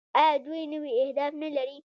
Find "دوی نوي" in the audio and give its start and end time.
0.45-0.91